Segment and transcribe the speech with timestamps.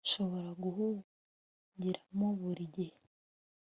[0.05, 2.95] nshobora guhungiramo buri gihe